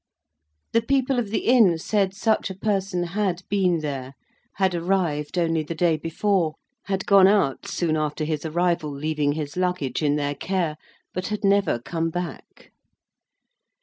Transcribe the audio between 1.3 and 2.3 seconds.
inn said